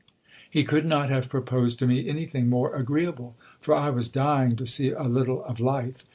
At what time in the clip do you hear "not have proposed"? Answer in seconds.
0.87-1.77